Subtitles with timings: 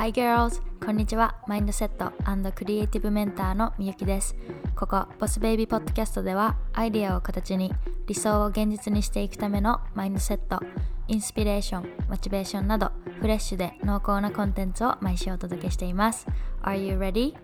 [0.00, 0.62] Hi girls!
[0.82, 1.34] こんにちは。
[1.46, 2.10] マインドセット
[2.52, 4.34] クリエイティブメンターのみゆきです。
[4.74, 7.70] ここ、ボスベイビーポッドキャストでは、アイデアを形に
[8.06, 10.58] 理想を現実にしていくためのマインドセット、
[11.06, 16.26] インスピレーション、モチベーションなど、フレッシュで濃厚なコンテンツを毎週お届けしています。
[16.62, 17.34] Are you ready?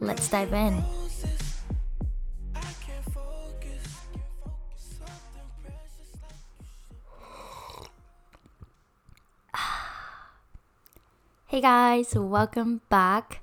[0.00, 1.45] Let's dive in!
[11.56, 13.38] Hey guys, welcome back!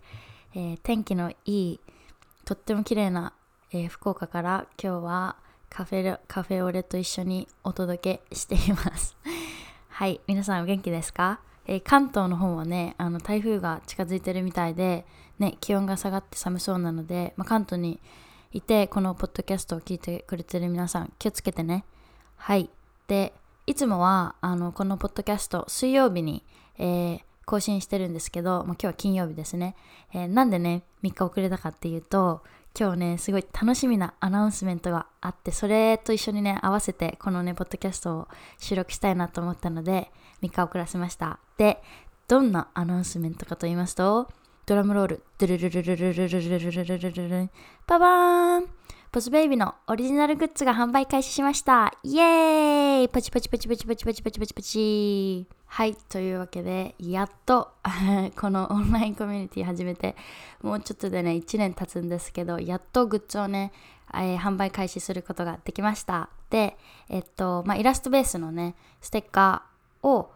[0.53, 1.79] えー、天気のいい、
[2.45, 3.33] とっても綺麗な、
[3.71, 5.35] えー、福岡から今日は
[5.67, 9.17] カフェカフェオレと一緒にお届けしています。
[9.89, 15.07] はい、皆さんお元気ですか、えー、関東の方はね、あの台風が近づいてるみたいで、
[15.39, 17.99] ね、気温が下がって寒そうなので、まあ、関東に
[18.51, 21.83] いてこのポッドキャストを聞いてくれてる皆さん気をつけてね。
[22.35, 22.69] はい。
[23.07, 23.33] で、
[23.65, 26.43] いつもはあのこのポッドキャスト水曜日に、
[26.77, 29.75] えー更新してるんですけど、まあ、今日は金曜日ですね、
[30.13, 32.41] えー、なんでね3日遅れたかっていうと
[32.77, 38.27] 今日ねすごい楽しみなアナウンスメントがあってそれと一緒にね合わせてこのねポッドキャストを
[38.57, 41.39] 収録したいなと思ったので3日遅らせました。
[41.57, 41.81] で
[42.27, 44.29] どんなアナウンスメントかと言いますと
[44.65, 47.49] ドラムロールドゥルルルルルルルルルルルルルルル
[47.85, 48.67] パバーン
[49.11, 57.71] ポスベイビーのオリジナルグッズが販売開始しましたイエーイパチパチパチパチパチパチパチパチパチはい、というわけで、やっと
[58.39, 60.15] このオンラインコミュニティ始めて、
[60.61, 63.71] もうちょっとでね、1年経つんですけど、やっとグッズをね、
[64.13, 66.29] えー、販売開始することができました。
[66.51, 66.77] で、
[67.09, 70.31] えっと、まあ、イラストベースのね、ステッカーを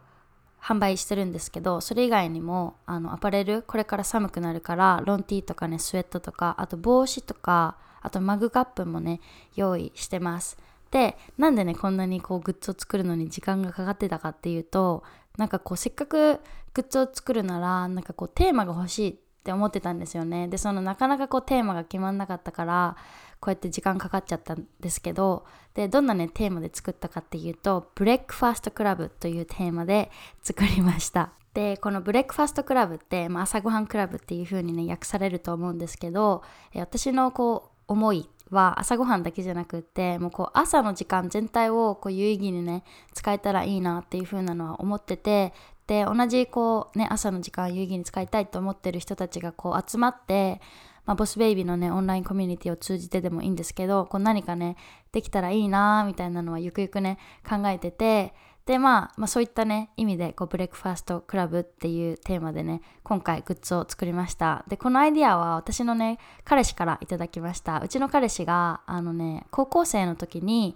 [0.59, 9.21] 販売してるんですけど、それ以外にも、あの、アパレル、これから寒くなるから、ロンティーとかね、スウェットとか、あと帽子とか、あとマグカップもね、
[9.53, 10.57] 用意してます。
[10.91, 15.03] で、なんでね、こんなにこうグッズを作るのに時間がかかってたかっていうと、
[15.37, 16.39] なんかこうせっかく
[16.73, 19.15] グッズを作るならなんかこうテーマが欲しいっ
[19.47, 20.47] て思ってたんですよね。
[20.49, 22.97] でそのなかなかこうテーマが決まんなかったから
[23.39, 30.11] こうやって時間かかっちゃったんですけどでどんなねテーマで作ったかっていうと Breakfast Club というテーマで
[30.41, 31.31] 作りました。
[31.53, 36.43] でこの Breakfast Club って、まあ、朝ごはんクラブっていう風にね訳されると思うんですけど
[36.75, 45.53] 私のこう思いは朝ごはんだけじゃなくってもうこう朝の時間全体をこう有意義にね使えたらいいなっていう風なのは思ってて
[45.87, 50.61] で同じこうね朝の時間有意義に使いたいと思ってる人たちがこう集まって
[51.07, 54.75] まあ、ボスベイビーのねオンラインコミュニティを通じてでもいいんですけどこう何かね
[55.13, 57.17] できたらいいなみたいなのはゆくゆくね
[57.49, 58.33] 考えてて
[58.67, 64.65] で、まあ、まあそういったね意味でこう Breakfast Club っていうテーマでね今回グッズを作りました。
[64.67, 67.79] でこのアイディアは私のね彼氏からいただきました。
[67.79, 70.75] うちの彼氏があのね高校生の時に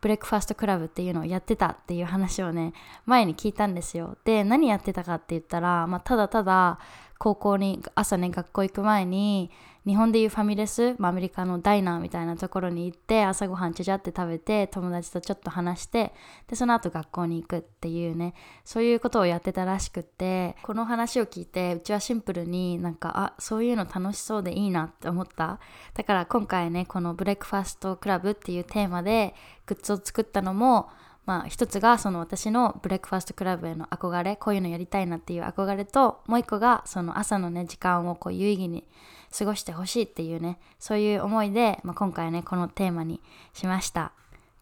[0.00, 2.72] Breakfast Club っていうのをやってたっていう話をね
[3.04, 4.16] 前に聞いたんですよ。
[4.24, 6.78] で何やってたかって言ったら、まあ、ただただ
[7.18, 9.50] 高校に朝ね学校行く前に
[9.86, 16.12] 日本でいうファミレス、まあ、アメリカのダイナーみたいなところに行って朝ごはんちゃちゃって食べて友達とちょっと話して
[16.48, 25.60] でその後学校に行くっていうねそういうことをやってたらしくってこの話を聞いてうちはシンプルになんかあそういうの楽しそうでいいなって思った。
[25.94, 29.34] だから今回ねこの Breakfast Club っていうテーマで
[29.66, 30.88] グッズを作ったのも
[31.26, 38.84] まあ一つがその私の Breakfast Club への憧れこういうのやりたいなっていう憧れともう一個がその朝のね時間をこう有意義に
[39.36, 43.20] 過ごしてほしいっていうねそういう思いで、まあ、今回ねこのテーマに
[43.52, 44.12] しました。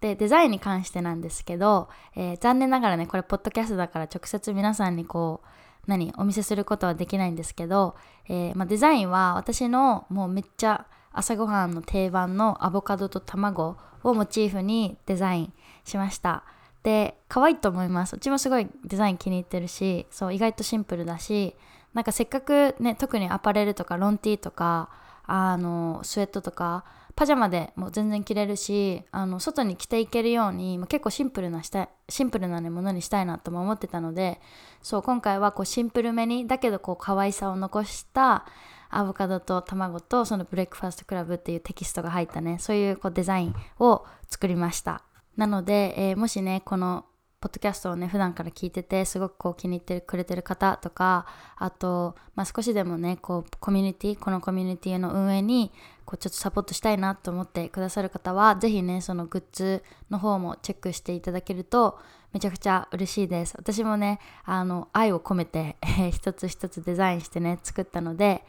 [0.00, 5.48] でデザインに関してなんですけど、えー、残念ながらねこれポッドキャストだから直接皆さんにこう
[5.86, 7.97] 何お見せすることはできないんですけど、
[8.28, 15.52] えー、まあ、デザインは私のもうめっちゃ朝ごはんの定番のアボカドと卵をモチーフにデザイン
[15.84, 16.44] しました。
[16.82, 18.16] で可愛いと思います。
[18.16, 21.56] うちもすごいデザイン気に入ってるしそう意外とシンプルだし
[21.94, 24.91] なんかせっかくね特にアパレルとかロンティーとか
[25.27, 26.84] あのスウェットとか
[27.16, 34.41] パジャマでも全然着れるしあの外に着ていけるように、まあ、結構シンプルなしたシンプルな、ね、ものにしたいなとも思ってたので
[34.82, 38.44] そう今回はこうシンプルめにだけどこう可愛さを残した
[38.91, 45.02] アボカドと卵とその Breakfast Club っていうテキストが入ったねそういうこうデザインを作りました。
[45.37, 47.06] なので、えー、もしねこの
[47.44, 51.26] ポッドキャストをね普段から聞いててすごくこう気に入ってくれてる方とか
[51.58, 55.70] あと、まあ、少しでもねこうコミュニティこのコミュニティの運営に
[56.06, 61.99] こうちょっとサポートしたいなと思ってくださる方は是非ねそのグッズの方もチェックしていただけると
[62.32, 63.55] めちゃくちゃ嬉しいです。
[63.58, 65.76] 私もねあの愛を込めて、
[66.12, 68.43] 一つ一つデザインしてね作ったので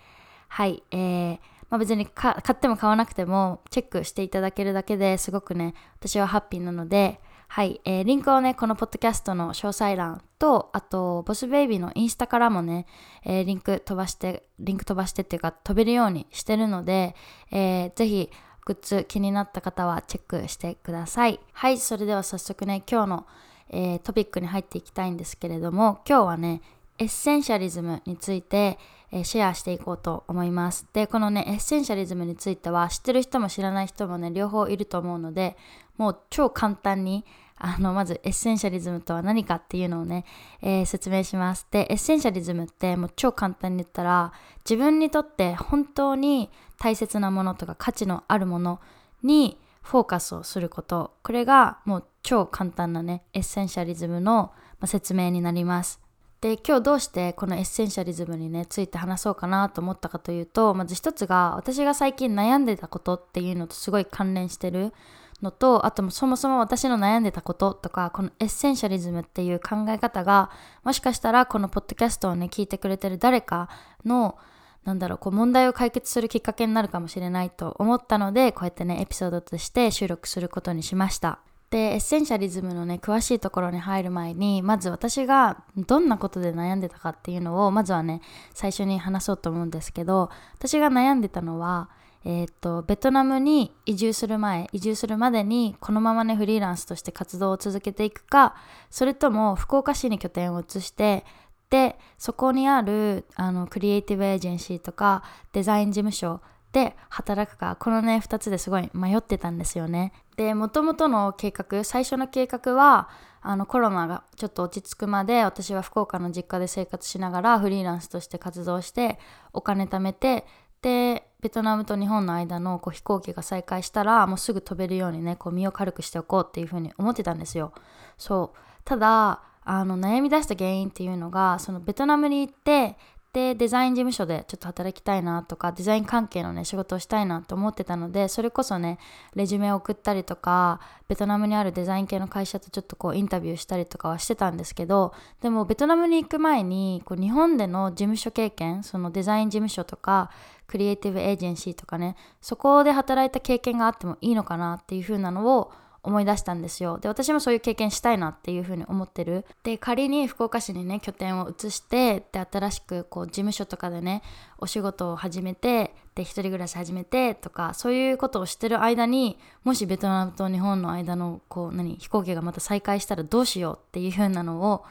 [0.47, 1.39] はいえー
[1.69, 12.85] まあ、別に買っても買わなくてもチェックしていただけるだけですごくね私はハッピーなのではい、えー、リンクをね、このポッドキャストの詳細欄と、あと、ボスベイビーのインスタからもね、
[13.23, 17.15] えー、リンク飛ばして、リンク飛ばしてっていうか、飛べるようにしてるので、
[17.51, 18.29] えー、ぜひ、
[18.65, 21.39] グッズ気になった方はチェックしてください。
[21.53, 23.27] はい、それでは早速ね、今日の、
[23.69, 26.61] えー、トピックに入っていきたいんですけれども、今日はね、
[26.97, 28.79] エッセンシャリズムについて、
[29.11, 30.87] えー、シェアしていこうと思います。
[30.93, 35.57] で、このね、エッセンシャリズムについては知ってる人も知らない人もね、両方いると思うので、
[35.97, 37.25] もう超簡単に
[37.57, 40.25] あの、まずエッセンシャリズムとは何かっていうのをね、
[40.61, 41.65] えー、説明します。
[41.71, 44.33] で、エッセンシャリズムってもう超簡単に言ったら、
[44.69, 48.81] 自分にとって本当に大切なものとか価値のあるもの
[49.23, 51.13] にフォーカスをすること。
[51.23, 54.51] これがもう超簡単なね、エッセンシャリズムの
[54.83, 56.01] 説明になります。
[56.41, 64.93] で今日どうしてこのエッセンシャリズムにねついて話そうかなと思ったかというとまず一つが私が最近悩んでたことっていうのとすごい関連してる
[65.41, 70.49] のとあとそもそも私の悩んでたこととかこのエッセンシャリズムっていう考え方が
[70.83, 73.69] もしかしたらこのポッドキャストをね聞いてくれてる誰か
[74.05, 74.37] の
[74.85, 81.39] なんだろうこう問題を解決するきっかけになるかもしれないと思ったのでこうやってねエピソードとして収録することにしました。
[81.71, 88.21] でエッセンシャリズムのね詳しいところに入る前にまず私がどんなことで悩んでたかっていうのをまずはね
[88.53, 91.89] 最初に話そうと思うんですけど私が悩んでたのは
[92.27, 98.55] えー、とベトナムに移住する前移住するまでにこのままねフリーランスとして活動を続けていくか
[98.89, 101.23] それとも福岡市に拠点を移して
[101.69, 105.23] でそこにあるあのクリエイティブエージェンシーとか
[105.53, 106.41] デザイン事務所
[106.71, 110.11] で働くかこのね2つですごい迷ってたんですよね。
[110.35, 113.09] でもともとの計画最初の計画は
[113.41, 119.19] あのコロナがちょっと落ち着くまで私は福岡の実家で生活しながらフリーランスとして活動して
[119.53, 120.45] お金貯めて
[120.81, 127.73] でベトナムと日本の間のこう飛行機が再開したらもうすぐ飛べるようにねこう身を軽くしておこうっていうふうに思ってたんですよ。
[128.17, 128.59] そう。
[128.83, 132.97] ただあの悩み出した原因っていうのがそのベトナムに行って
[133.35, 138.97] でデザイン事務所でちょっと働きたいなとかデザイン関係のね仕事をしたいなと思ってたのでそれこそね
[139.35, 140.79] レジュメを送ったりとか
[141.09, 150.31] ベトナムにあるデザイン系の会社とちょっとこうインタビューしたりとかはしてたんですけどでもベトナムに行く前にこう日本での事務所経験そのデザイン事務所とか
[150.67, 155.71] クリエイティブエージェンシーとかねそこで働いた経験があってもいいのかなっていう風なのを
[156.05, 156.99] 思い出したんですよ。
[156.99, 159.43] で私もそういう経験したいなっていうふうに思ってる。
[159.63, 164.21] で仮に福岡市にね拠点を移してで新しくこう事務所とかでね
[164.59, 174.85] お仕事を始めてで一人暮らし始めてとかそういうことをしてる間にもしベトナムと日本の間のこう何飛行機がまた再開したらどうしようっていうふうなのを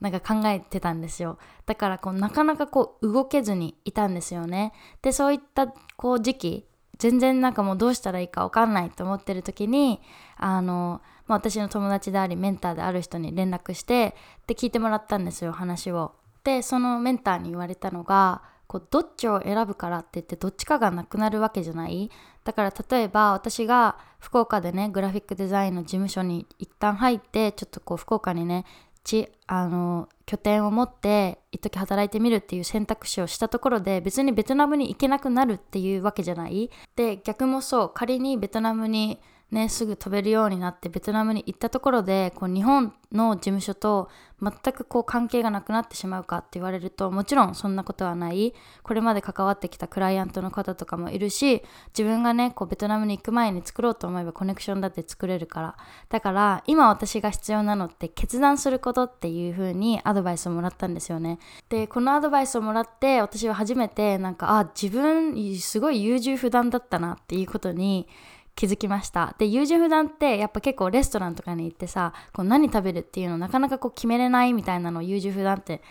[0.00, 1.38] なんか考えてたんですよ。
[1.64, 4.72] だからこうなかなかこう動けずにいたんですよね。
[5.02, 6.66] でそういったこう時期
[6.98, 10.00] 全然なんかもうどうしたらいいか分かんないと思ってる時に
[10.36, 14.14] あの、まあ、私の友達でありメンターである人に連絡して
[14.46, 16.12] で聞いてもらったんですよ話を。
[16.44, 22.10] でそのメンターに言われたのがこうどっちを選ぶからって言ってどっちかがなくなるわけじゃない。
[22.44, 28.64] だから例えば私が福岡でねグラフィックデザインの事務所に一旦入ってちょっとこう福岡にね
[29.06, 36.70] ちあの拠点を持って一時働いてみるっていう選択肢をしたところで別にベトナムに行けなくなるっていうわけじゃない。
[36.96, 37.90] で逆もそう。
[37.94, 39.20] 仮にベトナムに
[39.56, 44.10] ね、すぐ飛べるようになってベトナムに行ったところでこう日本の事務所と
[44.42, 48.52] 全くこう関係がなくなってしまうかって言われるともちろんそんなことはない。
[48.82, 51.62] これまで関わってきたクライアントの方とかもいるし
[51.96, 55.76] 自分がねこうベトナムに行く前に作ろうと思えばコネクションだって作れるから。
[56.10, 61.38] だから今私が必要なのって決断することっていう風にアドバイスをもらったんですよね。
[61.70, 68.06] でこのアドバイスをもらって私は初めてなんかあ自分すごい優柔不断だったなっていうことに
[68.56, 69.34] 気づきました。
[69.38, 75.82] で優柔不断ってやっぱ結構レストランとかに行ってさこう何食べるっていうのなかなかこう決めれないみたいなのを優柔不断って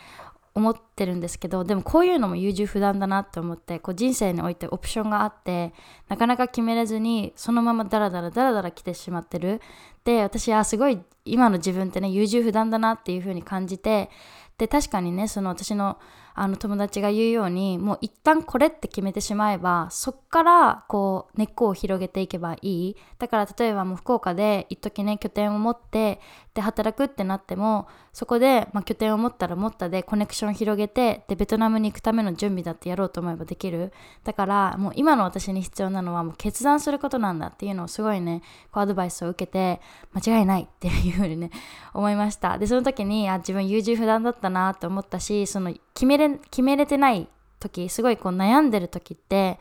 [0.55, 5.73] 思ってるんですけどでもこういうのも優柔不断だなって思ってこう人生においてオプションがあって
[6.07, 9.61] なかなか決めれずにそのままダラダラダラダラ来てしまってる。
[10.05, 14.09] で私はすごい今の自分ってね優柔不断だなっていう風に感じて
[14.57, 15.97] で確かにねその私の
[16.37, 22.95] あの友達が言うようにもう一旦これって決めてしまえばそっからこう根っこを広げていけばいい。
[23.17, 26.19] だから例えばもう福岡で一時ね拠点を持って
[26.55, 33.91] で働くってなってもそこで、まあ、拠点を持ったら持ったでコネクション広げてでベトナムに行くための準備だってやろうと思えばできる。
[34.23, 39.81] だからもう今の私に必要なのはもう決断することなんだっていうのをすごいねこうアドバイスを受けて
[40.13, 41.51] 間違いないっていうふうにね
[41.93, 42.57] 思いました。
[42.57, 47.27] でその時にあ自分優柔不断だったなって思ったしその決めれ決めれてない
[47.59, 49.59] 時すごいこう悩んでる時って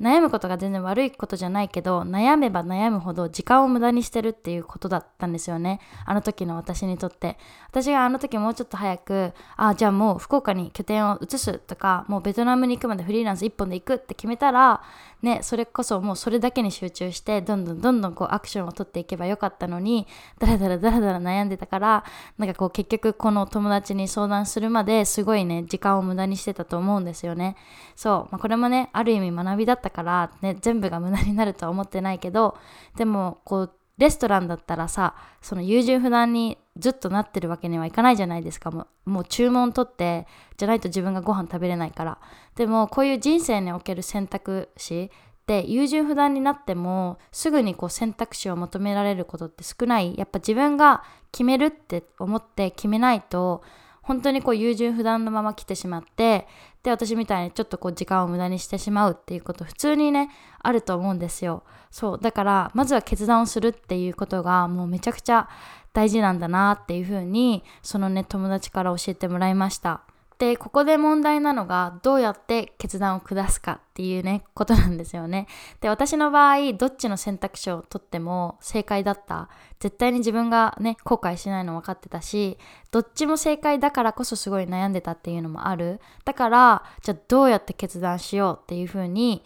[0.00, 5.80] 悩むことが全然悪いことじゃないけど悩めば悩むほど時間を無駄にしてるっていうことだったんですよね。
[6.04, 7.38] あの時の私にとって。
[7.70, 14.82] 私があの時もうちょっと早くあじゃあもう福岡に拠点を移すとかもうベトナムに行くまでフリーランス1本で行くって決めたら
[15.22, 20.06] ねそれこそもうそれだけに集中してどんどんどんどんこうアクションを取っていけばよかったのに
[20.38, 22.04] だらだらだらだら悩んでたから
[22.38, 27.56] なんかこう結局この友達に相談するまですごいね時間を無駄にしてたと思うんですよね。
[27.96, 32.56] そう、まあ、これもねある意味学びだったから、ね、全部が無駄になるとは思ってないけど
[32.96, 38.70] でもこうレストランだったらさその優柔不断にずっとなってるわけにはいかないじゃないですか。
[38.70, 40.26] もうもう注文取って
[40.56, 42.18] じゃないと自分がご飯食べれないから。
[42.54, 45.10] でもこういう人生における選択肢
[45.48, 50.16] で優柔不断になってもすぐにこう選択肢を求められることって少ない。
[50.16, 51.02] やっぱ自分が
[51.32, 53.62] 決めるって思って決めないと
[54.08, 56.48] 本当にこう優柔不断のまま来てしまって
[56.82, 60.30] で私みたいにちょっとこう時間を無駄にしてしまうっていうこと普通にね
[60.62, 61.62] あると思うんですよ。
[61.90, 65.46] そうだからまずは決断をするっていうことがもうめちゃくちゃ
[65.92, 70.00] 大事なんだなっていうふうにそのね友達から教えてもらいました。
[70.38, 75.48] でここで問題なのがどうやって決断を下すかっていうねことなんですよね。
[75.80, 79.48] で私の場合どっちの選択肢をとっても正解だった。
[79.80, 82.58] 絶対に自分がね後悔しないの分かってたし
[82.90, 86.00] どっちも正解だからこそすごい悩んでたっていうのもある。
[86.24, 89.44] だからじゃあどうやって決断しようっていうふうに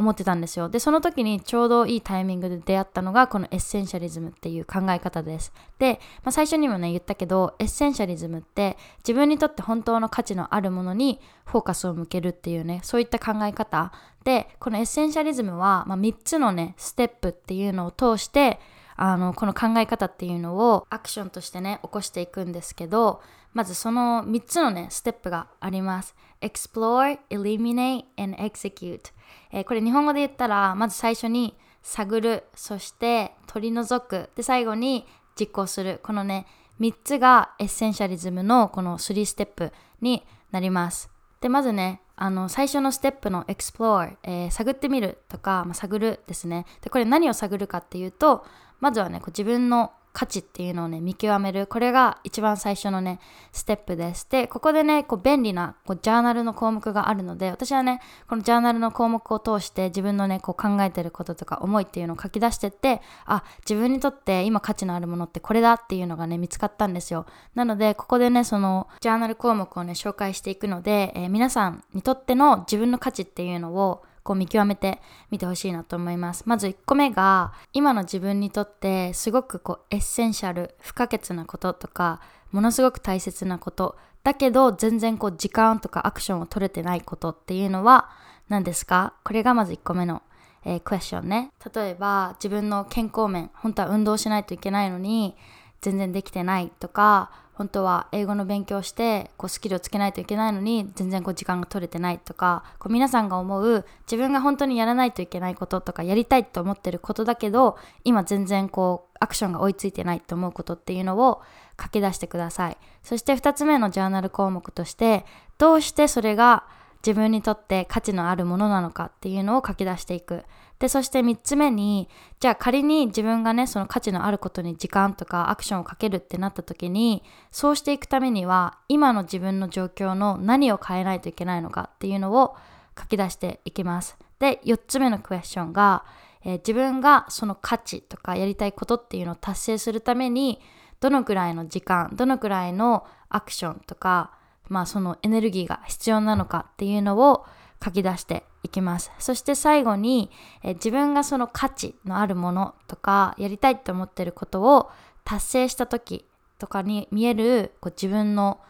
[0.00, 0.68] 思ってたんですよ。
[0.68, 5.52] で、その時にちょうどいいタイミングで出会ったのがこのエッセンシャリズムっていう考え方です。
[5.78, 13.92] で、まあ、最初にもね言ったけど、エッセンシャリズムって自分にとって本当の価値のあるものにフォーカスを向けるっていうね、そういった考え方
[14.24, 18.58] で、このエッセンシャリズムは、まあ、3つのね、ステップっていうのを通して、
[19.02, 23.22] あの、この考え方っていうのをアクションとしてね、起こしていくんですけど、
[23.54, 26.14] まずその3つのね、ステップがあります。
[26.42, 29.10] explore, eliminate, and execute。
[29.52, 36.00] えー、これ日本語で言ったら、まず最初に探る、そして取り除く、で、最後に実行する。
[36.02, 36.46] このね、
[36.78, 41.10] 3つがエッセンシャリズムのこの3ステップになります。
[41.40, 46.66] で、まずね、あの最初のステップの explore、えー、探ってみるとか、まあ、探るですね。
[46.82, 48.44] で、これ何を探るかっていうと、
[48.80, 51.66] まずはね、こう自分の価値っていうのをね見極める。
[51.66, 53.20] これが一番最初のね
[53.52, 54.26] ステップです。
[54.28, 67.26] でここでねこう便利なこうジャーナルの項目があるので私はねこのジャーナルの項目を通して自分のねこう考えてることとか思いっていうのを書き出してってあ自分にとって今価値のあるものってこれだっていうのがね見つかったんですよ。
[67.54, 75.00] なのでここでねそのジャーナル項目をね紹介していくので、えー、皆さんにとっての自分の価値っていうのをこう見極めて
[75.30, 76.44] みてほしいなと思います。
[76.46, 82.20] まず1個目が今の自分にとってすごくこう essential 不可欠なこととか
[82.52, 83.96] ものすごく大切なこと。
[84.22, 88.10] だけど全然こう時間とかアクションを取れてないことっていうのは
[88.48, 89.14] 何ですか？
[89.24, 90.22] これがまず1個目の
[90.62, 91.50] えー、クエスチョンね。
[91.74, 95.34] 例えば自分の健康面本当は運動しないといけないのに
[95.80, 111.42] 全然できてないとか本当は英語の勉強してこうスキルをつけないといけないのに全然こう時間が取れてないとかこう皆さんが思う自分が本当にやらないといけないこととかやりたいと思ってることだけど今全然こうアクションが追いついてないと思うことっていうのを
[111.78, 112.78] 書き出してください。
[113.02, 115.26] そして2つ目のジャーナル項目として
[115.58, 116.64] どうしてそれが
[117.06, 120.44] 自分にとって価値のあるものなのかっていうのを書き出していく。
[120.80, 122.08] で、そして3つ目に、
[122.40, 132.56] じゃあ仮に自分がね、その価値のあることに時間とかアクションをかけるってなった時に、そうしていくためには、今の自分の状況の何を変えないといけないのかっていうのを
[132.98, 134.16] 書き出していきます。
[134.38, 136.04] で、4つ目のクエスチョンが、
[136.44, 140.60] えー、自分がその価値とかやりたいことっていうのを達成するために、
[141.00, 144.32] どのくらいの時間、どのくらいのアクションとか、
[144.70, 147.44] まあそのエネルギーが必要なのかっていうのを
[147.84, 149.10] 書き出していきます。
[149.18, 150.30] そして最後に、
[150.62, 154.90] え自分がその価値のあるものとかやりたいって思ってることを
[155.24, 156.24] 達成した時
[156.58, 158.60] とかに見えるこう自分の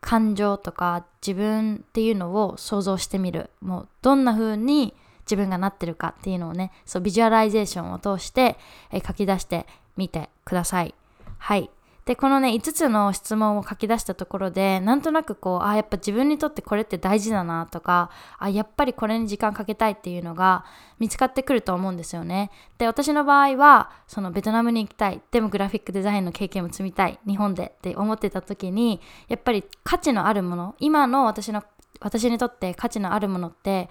[0.00, 3.50] 感情とか自分っていうのを想像してみる。
[3.60, 8.58] もうどんな風に自分がなってるかっていうのをね、そうビジュアライゼーションを通して、
[8.90, 10.94] え書き出してみてください。
[11.38, 11.70] はい。
[12.08, 20.64] で、このね、5つの質問を書き出したところで、なんとなくこう、あ、やっぱ自分にとってこれって大事だなとか、あ、やっぱりこれに時間かけたいっていうのが
[20.98, 22.50] 見つかってくると思うんですよね。
[22.78, 27.74] で、私の場合は、そのベトナムに行きたい、でもグラフィックデザインの経験も積みたい、日本で。
[27.76, 31.62] って思ってた時に、やっぱり価値のあるもの、今の私の、
[32.00, 33.90] 私にとって価値のあるものって、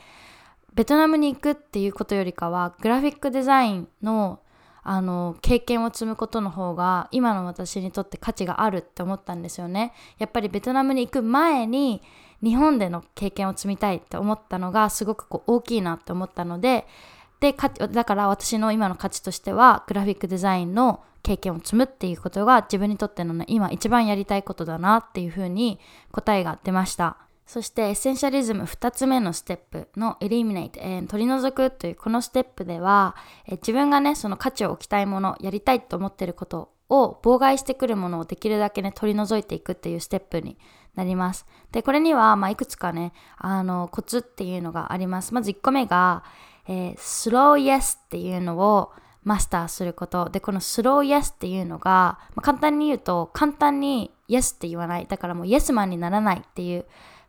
[0.73, 4.39] ベトナムに行くっていうことよりかは、グラフィックデザインの
[4.89, 9.91] あの経験を積むことの方が今の私にとって価値があるって思ったんですよね。
[10.17, 12.01] やっぱりベトナムに行く前に
[12.41, 16.87] 日本での経験を積みたいって思ったのがすごくこう大きいなって思ったので
[17.41, 17.53] で
[17.91, 25.81] だから私の今の価値としてはグラフィックデザインの経験を積むっていうことが自分にとっての、ね、今一番やりたいことだなっていうふうに
[26.13, 27.17] 答えが出ました。
[27.47, 33.15] そしてエッセンシャリズム2つ目のステップの eliminate、えー、取り除くというこのステップでは、
[33.49, 40.57] 自分がねその価値を置きたいものやりたいと思っていることを妨害してくるものをできるだけね取り除いていくっていうステップに
[40.95, 41.45] なります。
[41.71, 45.33] でこれには、まあ、いくつかねあのコツっていうのがあります。
[45.33, 46.23] まず1個目が、
[46.67, 48.91] えー、slow yes っていうのを
[49.27, 50.29] マスターすること。
[50.29, 55.05] で、このスローイエスっていうのが、まあ、簡単に言うと、簡単にイエスって言わない。
[55.05, 56.85] だからもうイエスマンにならないっていう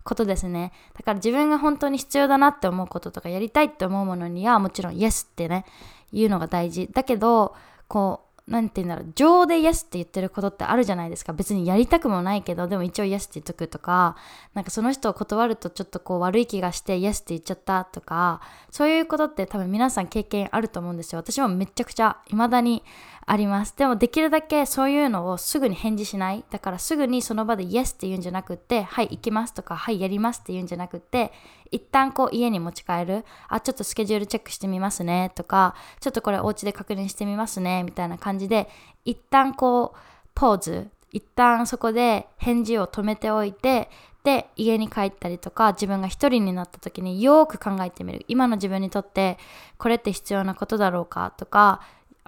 [0.09, 0.73] ことですね。
[0.95, 5.67] だから自分が本当に必要だなって思うこととかやりたいって思うものにはもちろんイエスってね、
[6.15, 6.88] 言うのが大事。
[6.91, 7.55] だけど、
[7.88, 11.35] こう、なんて言うんだろう、情でイエスって言ってることってあるじゃないですか。
[11.35, 14.17] 別にやりたくもないけど、でも一応イエスって言っとくとか、
[14.55, 21.19] なんかその人を断るとちょっとこう悪い気がしてイエスって言っちゃったとか、そういうことって多分皆さん経験あると思うんですよ。
[21.19, 22.83] 私もめちゃくちゃ未だに
[23.30, 23.76] あります。
[23.76, 26.44] でもできるだけそういうのをすぐに返事しない。
[26.49, 31.30] だからすぐにその場でイエスって言うんじゃなくって、はい、行きますとか、はい、やりますって言うんじゃなくって、
[31.70, 33.26] 一旦こう家に持ち帰る。
[33.49, 38.66] あ、ちょっとスケジュールチェックしてみますねとか、ちょっとこれお家で確認してみますねみたいな感じで、
[39.04, 39.99] 一旦こう、
[40.35, 43.90] ポーズ、一旦そこで返事を止めておいて、
[44.25, 49.38] で家に帰ったりとか自分が一人になった時によく考えてみる今の自分にとって
[49.78, 51.80] これって必要なことだろうかとか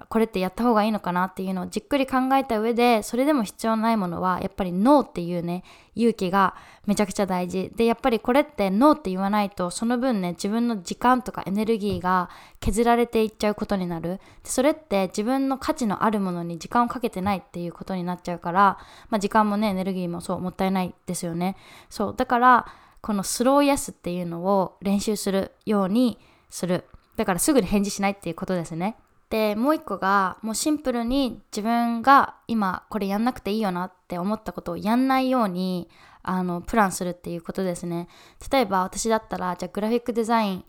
[0.09, 5.63] これってやった方がいいのかなっていうのをじっくり考えた上でそれでも必要ないものはやっぱりノーっていうね
[5.95, 6.55] 勇気が
[6.85, 7.71] めちゃくちゃ大事。
[7.75, 12.29] でやっぱりこれってノーって言わないとその分ね自分の時間とかエネルギーが
[12.59, 14.19] 削られていっちゃうことになる。
[14.43, 18.77] でそれって自分の価値のあるものに時間をかけてないっていうことになっちゃうから、
[19.09, 21.57] まあ、時間もねエネルギーもそうもったいないですよね。
[21.89, 22.65] そうだから
[23.01, 26.85] このスローイエスっていうのを練習するようにする。
[27.17, 28.95] だからすぐに返事しないっていうことですね。
[29.31, 35.89] でもう一個がもうシンプルに自分が今これやんなくていいよなって思ったことをやんないように
[36.21, 38.09] あのプランするっていうことですね。
[38.51, 40.65] 例えば私だったらじゃあグラフィックデザイン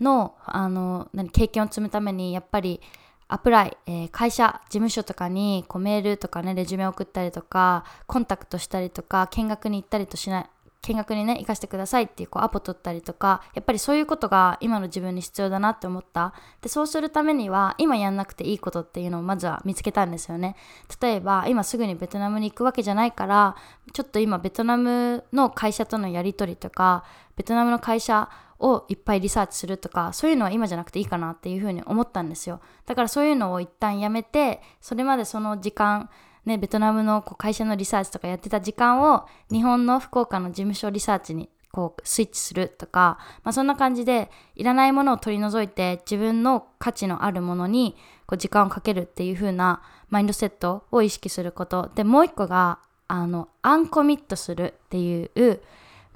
[0.00, 2.80] のあの何経験を積むためにやっぱり
[3.28, 10.50] アプライ、えー、会社事務所とかにこうメールとかねレジュメ送ったりとかコンタクトしたりとか見学に行ったりとしない。
[10.82, 16.34] 見学にね行かせてくださいっていうこうアポ取ったりとかやっぱりそういうことが今の自分に必要だなって思った。
[16.60, 20.56] でそうするためには今やんなくていいことっていうのをまずは見つけたんですよね。
[21.00, 23.56] 例えば今すぐにベトナムに行くわけじゃないから
[23.92, 27.04] ちょっと今ベトナムの会社とのやり取りとか
[27.36, 32.60] ベトナムの会社をいっぱいリサーチするとかそういうのは今じゃなくていいかなっていうふうに思ったんですよ。
[32.86, 36.08] だからそういうのを一旦やめてそれまでその時間
[36.46, 51.90] ね、ベトナムのこう会社のリサーチとかやってた時間を日本の福岡の事務所リサーチにこうスイッチするとか、まあ、そんな感じでいらないものを取り除いて自分の価値のあるものにこう時間をかけるっていう風なマインドセットを意識すること。
[51.94, 52.78] でもう一個が
[53.08, 55.60] あのアンコミットするっていう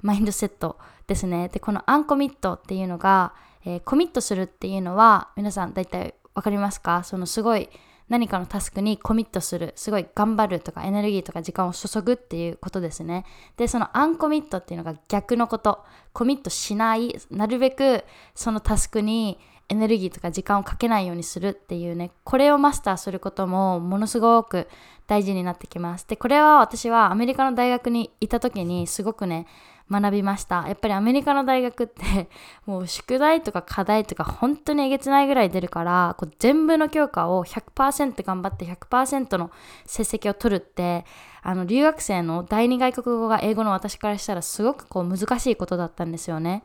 [0.01, 1.49] マインドセットですね。
[1.49, 3.33] でこのアンコミットっていうのが、
[3.65, 7.03] えー、コミットするっていうのは皆さん大体分かりますか？
[7.03, 7.69] そのすごい
[8.11, 13.23] 何かのタスクにコミットする、すごい頑張るとかエネルギーとか時間を注ぐっていうことですね。
[13.55, 15.85] で、そのアンコミットっていうのが逆のこと。
[16.11, 18.03] コミットしない、なるべく
[18.35, 24.67] そのタスクにエネルギーとか時間をかけないようにするっていうね、これをマスターすることもものすごく
[25.07, 26.05] 大事になってきます。
[26.05, 29.47] で、これは私はアメリカの大学にいた時にすごくね、
[29.91, 32.29] 学びましたやっぱりアメリカの大学って
[32.65, 39.51] もう宿題とか課題とか本当にえげつないぐらい出るからこう全部の教科を100%頑張って100%の
[39.85, 41.05] 成績を取るって
[41.43, 46.63] あの留学生の第2外国語が英語の私からしたらすごくこう難しいことだったんですよね。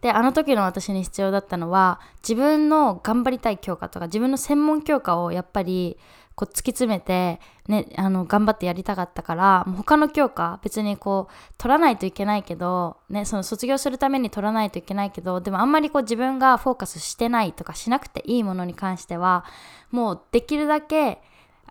[0.00, 5.98] であの時の私に必要だったのは自分の頑張りたい教科とか自分の専門教科をやっぱり
[6.38, 19.44] こう突き詰めて、ね、あの頑張ってやりたかったからもう他の教科別にこう取らないといけないけど、ね、その卒業するために取らないといけないけどでもあんまりこう自分がフォーカスしてないとかしなくていいものに関しては
[19.90, 21.20] もうできるだけ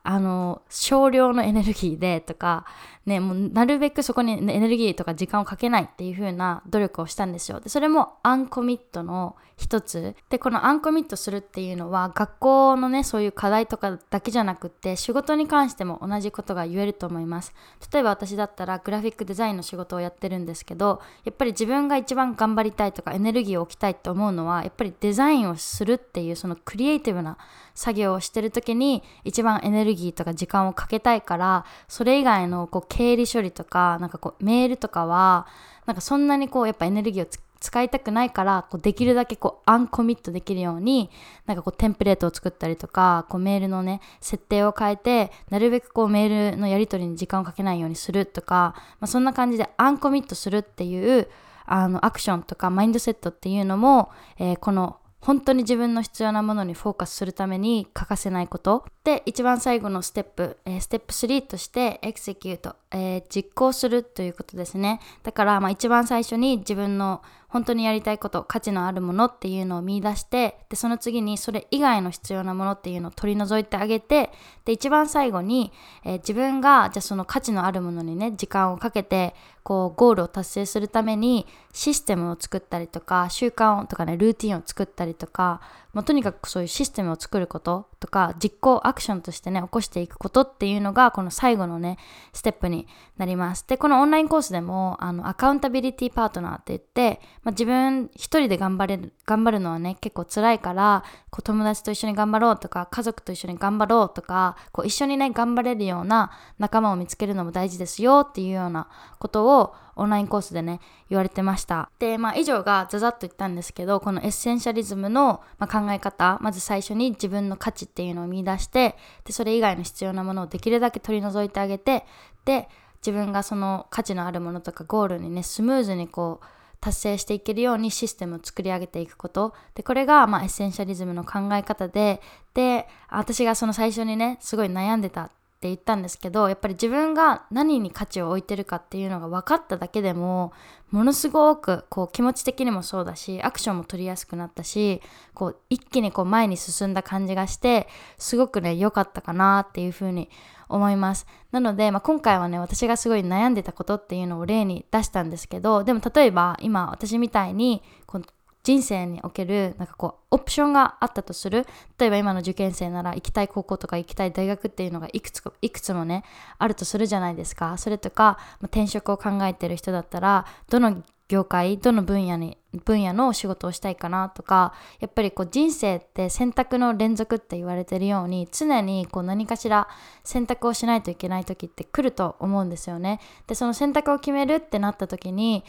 [0.03, 2.65] あの少量のエネルギーでとか
[3.07, 7.61] ね、もうなるべくそこにエネルギーとか時間をかけないっていう風な努力をしたんですよ。
[7.61, 10.13] で、それもアンコミットの一つ。
[10.29, 17.53] で、このアンコミットするっていうのは学校のね、そういう課題とかだけじゃなくって仕事に関しても同じことが言えると思います。
[17.93, 27.37] 例えば私だったらグラフィックデザインの仕事をやってるんですけど、やっぱり自分が一番頑張りたいとかエネルギーを置きたいと思うのは、やっぱりデザインをするっていうそのクリエイティブな
[27.73, 35.45] 作業をしてる時に一番エネルギーとか時間をかけたいからそれ以外のこう経理処理とかなんかこうメールとかは
[35.85, 37.27] なんかそんなにこうやっぱエネルギーを
[37.59, 41.11] 使いたくないからこうできるだけこうアンコミットできるように
[41.45, 51.27] なんかこうテンプレートを作ったりとかこうメールのね設定を変えてなるべくこうメールのやり取りに時間をかけないようにするとか、まあ、そんな感じでアンコミットするっていう
[51.67, 58.85] あのアクションとかマインドセットっていうのも、えー、この本当に自分の必要なものにフォーカスするために欠かせないこと。
[59.03, 64.99] で一番最後のステップ、えー、ステップ3としてエクセキュート、えー、実行するということですね。
[65.23, 67.21] だからまあ一番最初に自分の
[67.57, 74.29] 本当にやりたいこと価値のあるものっていうのを見出してでその次にそれ以外の必要なものっていうのを取り除いてあげて
[74.63, 75.71] で一番最後に、
[76.05, 85.59] えー、自分がじゃその価値のあるものにね時間をかけてこうゴールを達成するためにシステムを作ったりとか習慣とかねルーティンを作ったりとか
[85.97, 91.97] まあ、とにかくそういうシステムを作ることとか実行アクションとしてね起こしていくことっていうのがこの最後のね
[92.33, 93.65] ステップになります。
[93.67, 108.87] でこのオンラインコースでもあのアカウンタビリティパートナーって言って、まあ、自分一人で頑張れる頑張るのはね結構辛いからこう友達と一緒に頑張ろうとか家族と一緒に頑張ろうとかこう一緒にね頑張れるような仲間を見つけるのも大事ですよっていうような
[109.19, 110.79] ことをオンラインコースでね
[111.09, 111.89] 言われてました。
[111.99, 122.05] でまあ以上がざざっと言ったんですけどこのエッセンシャリズムの、ま、考え方まず最初に自分の価値っていうのを見出してでそれ以外の必要なものをできるだけ取り除いてあげて
[122.45, 122.69] で
[123.05, 126.45] 自分がその価値のあるものとかゴールにねスムーズにこう
[126.79, 129.53] 達成していけるようにシステムを作り上げていくこと。
[129.73, 132.21] でこれがまあエッセンシャリズムの考え方で
[132.53, 140.53] で私がその最初にねすごい悩んでたって言ったんですけどやっぱり自分が何に価値を置いてるかっていうのが分かっただけでも
[140.91, 145.01] ものすごくこう気持ち的にもそうだしアクションも取りやすくなったし
[145.33, 147.87] こう一気にこう前に進んだ感じがして
[148.19, 150.29] すごくね良かったかなっていうふうに
[150.69, 151.25] 思います。
[151.51, 158.21] なので、まあ、今回はね私がすごい悩んでたことっていうのを例に出したんですけどでも例えば今私みたいにこ
[158.67, 161.65] 人生におけるなんかこうオプションがあったとする。
[161.97, 166.25] 例えば今の受験生なら行きたい高校とか行きたい大学っていうのがいくつかいくつもね
[166.57, 167.77] あるとするじゃないですか。
[167.77, 179.87] それとか、まあ、転職を考えてる人だったらどの業界どの分野に分野の仕事をしたいかなとかやっぱりこう人生って選択の連続って言われてるように常にこう何かしら
[180.23, 183.19] 選択をしないといけない時って来ると思うんですよね。
[183.47, 185.63] でその選択を決めるってなった時に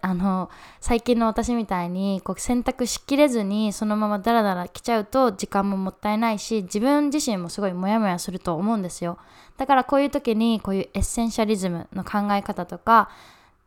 [0.00, 0.48] あの
[0.80, 9.18] 最近の私みたいにこう選択しきれずにそのままダラダラ来ちゃうと時間ももったいないし自分自身もすごいモヤモヤすると思うんですよ。
[9.56, 13.10] だからこういう時にこういうエッセンシャリズムの考え方とか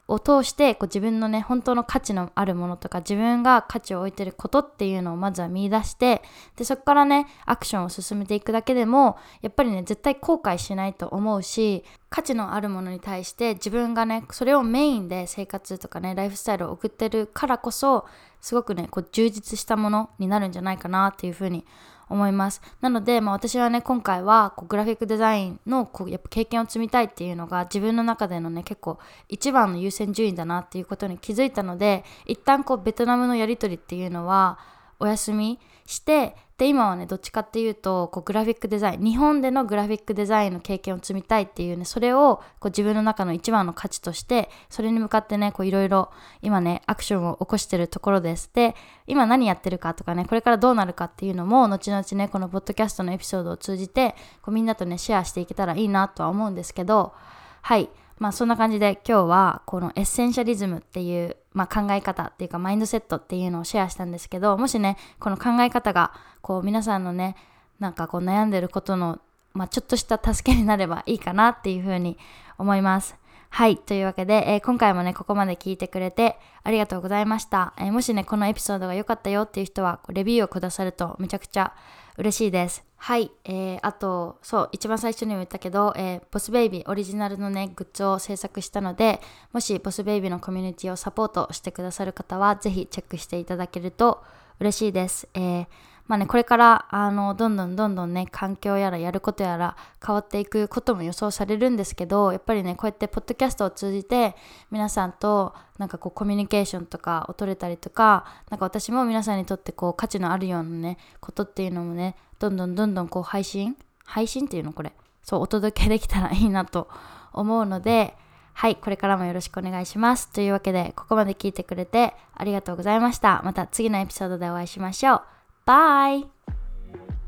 [0.08, 6.22] を通してこう自分のね本当の価値のあるものとか自分が価値を置いてることっていうのをまずは見出して
[6.56, 18.06] でそこからねアクションを進めていくだけでもやっぱりね絶対後悔しないと思うし価値のあるものに対して自分がねそれをメインで生活とかねライフスタイルを送ってるからこそ
[18.40, 21.66] すごくねこう充実したものになるんじゃないかなっていうふうに
[22.10, 22.62] 思います。
[22.82, 34.60] なので、まあ、私はね、今回はこうグラフィックデザインのこうやっぱ経験を積みたいっていうのが自分の中でのね、結構一番の優先順位だなっていうことに気づいたので、一旦こうベトナムのやり取りっていうのは
[35.00, 48.50] お休みしてで今はねどっちかっていうとこうグラフィックデザイン日本でのグラフィックデザインの経験を積みたいっていうねそれをこう自分の中の一番の価値としてそれに向かってねいろいろ今ねアクションを起こしてるところです。
[48.54, 57.14] で今何やってるかとかねこれからどうなるかっていうのも後々ねこのポッドキャストのエピソードを通じてこうみんなとねシェアしていけたらいいなとは思うんですけど
[57.62, 57.90] はい。
[58.20, 67.36] まあそんな感じで今日はこのエッセンシャリズムっていうまあ、考え方っていうかマインドセットっていうのをシェアしたんですけどもしねこの考え方がこう皆さんのね
[67.80, 69.20] なんかこう悩んでることの、
[69.56, 72.20] まあ、ちょっとした助けになればいいかなっていうふうに
[72.60, 73.16] 思います。
[73.50, 73.78] はい。
[73.78, 77.74] というわけで、えー、今回もね、ここまで聞いてくれてありがとうございました。
[77.78, 81.74] えー、もしね、このエピソードが良かったよっていう人は、レビューをくださるとめちゃくちゃ
[82.18, 82.84] 嬉しいです。
[82.98, 89.22] はい、えー、あと、そう、一番最初にも言ったけど、えー、ボスベイビーオリジナルのね、グッズを制作したので、
[89.54, 94.24] もしボスベイビーのコミュニティをサポートしてくださる方は、ぜひチェックしていただけると
[94.60, 95.28] 嬉しいです。
[95.34, 95.68] えー
[96.08, 104.36] まあね、これからあのどんどんどんどんね環境やらやることやら変わっていくことも予想されるんですけどやっぱりねこうやってポッドキャストを通じて
[104.72, 114.94] 皆さんとなんかこうコミュニケーションとかを取れたりとかなんか私も皆さんにとってこう価値のあるようなねことっていうのもねどんどんどんどんこう配信配信っていうのこれ
[115.24, 116.88] そうお届けできたらいいなと
[117.34, 118.16] 思うので
[118.54, 120.32] はい、これからもよろしくお願いします。
[120.32, 123.44] というわけで、ここまで聞いてくれてありがとうございました。
[123.46, 125.37] また次のエピソードでお会いしましょう。
[125.68, 126.26] バイ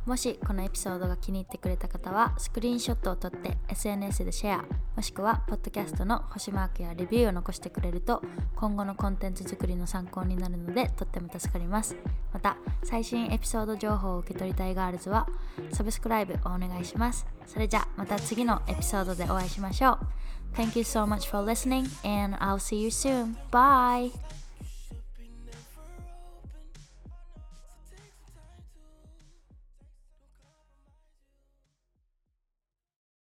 [0.06, 8.21] もしこのエピソードが気に入ってくれた方はスクリーンショットを撮って SNS でシェアもしくはポッドキャストの星マークやレビューを残してくれると
[8.56, 11.97] 今後のコンテンツ作りの参考になるのでとっても助かります
[12.32, 15.28] また最新エピソード情報を受け取りたいガールズは
[15.73, 19.99] サブスクライブをお願いしますそれじゃまた次のエピソードでお会いしましょう
[20.56, 23.36] Thank you so much for listening and I'll see you soon.
[23.52, 24.38] Bye!